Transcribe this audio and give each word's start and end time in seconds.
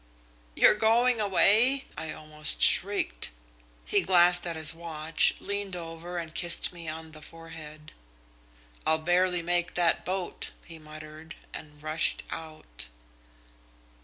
"'You're 0.55 0.73
going 0.73 1.21
away?' 1.21 1.85
I 1.95 2.11
almost 2.11 2.59
shrieked. 2.59 3.29
"He 3.85 4.01
glanced 4.01 4.47
at 4.47 4.55
his 4.55 4.73
watch, 4.73 5.35
leaned 5.39 5.75
over, 5.75 6.17
and 6.17 6.33
kissed 6.33 6.73
me 6.73 6.87
on 6.89 7.11
the 7.11 7.21
forehead. 7.21 7.91
"'I'll 8.83 8.97
barely 8.97 9.43
make 9.43 9.75
that 9.75 10.03
boat,' 10.03 10.49
he 10.65 10.79
muttered, 10.79 11.35
and 11.53 11.83
rushed 11.83 12.23
out."... 12.31 12.87